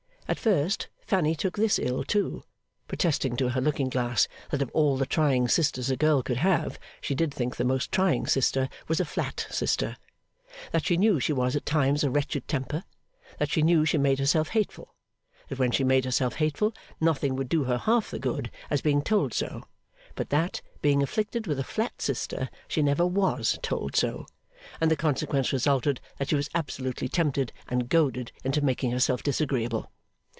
At 0.27 0.39
first, 0.39 0.87
Fanny 1.01 1.35
took 1.35 1.57
this 1.57 1.77
ill, 1.77 2.05
too; 2.05 2.43
protesting 2.87 3.35
to 3.35 3.49
her 3.49 3.59
looking 3.59 3.89
glass, 3.89 4.29
that 4.49 4.61
of 4.61 4.71
all 4.73 4.95
the 4.95 5.05
trying 5.05 5.49
sisters 5.49 5.89
a 5.89 5.97
girl 5.97 6.23
could 6.23 6.37
have, 6.37 6.79
she 7.01 7.13
did 7.13 7.33
think 7.33 7.57
the 7.57 7.65
most 7.65 7.91
trying 7.91 8.25
sister 8.25 8.69
was 8.87 9.01
a 9.01 9.03
flat 9.05 9.45
sister. 9.49 9.97
That 10.71 10.85
she 10.85 10.95
knew 10.95 11.19
she 11.19 11.33
was 11.33 11.57
at 11.57 11.65
times 11.65 12.05
a 12.05 12.09
wretched 12.09 12.47
temper; 12.47 12.85
that 13.39 13.49
she 13.49 13.61
knew 13.61 13.83
she 13.83 13.97
made 13.97 14.19
herself 14.19 14.47
hateful; 14.51 14.95
that 15.49 15.59
when 15.59 15.69
she 15.71 15.83
made 15.83 16.05
herself 16.05 16.35
hateful, 16.35 16.73
nothing 17.01 17.35
would 17.35 17.49
do 17.49 17.65
her 17.65 17.79
half 17.79 18.09
the 18.09 18.17
good 18.17 18.49
as 18.69 18.79
being 18.81 19.01
told 19.01 19.33
so; 19.33 19.65
but 20.15 20.29
that, 20.29 20.61
being 20.81 21.03
afflicted 21.03 21.45
with 21.45 21.59
a 21.59 21.63
flat 21.65 22.01
sister, 22.01 22.49
she 22.69 22.81
never 22.81 23.05
was 23.05 23.59
told 23.61 23.97
so, 23.97 24.25
and 24.79 24.89
the 24.89 24.95
consequence 24.95 25.51
resulted 25.51 25.99
that 26.19 26.29
she 26.29 26.35
was 26.35 26.49
absolutely 26.55 27.09
tempted 27.09 27.51
and 27.67 27.89
goaded 27.89 28.31
into 28.45 28.61
making 28.63 28.91
herself 28.91 29.21
disagreeable. 29.21 29.91